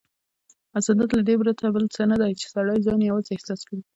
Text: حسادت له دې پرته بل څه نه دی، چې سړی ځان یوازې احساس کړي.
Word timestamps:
حسادت 0.75 1.09
له 1.15 1.21
دې 1.27 1.35
پرته 1.41 1.65
بل 1.75 1.85
څه 1.95 2.01
نه 2.11 2.17
دی، 2.21 2.31
چې 2.39 2.45
سړی 2.53 2.77
ځان 2.85 2.99
یوازې 3.01 3.31
احساس 3.33 3.61
کړي. 3.67 3.81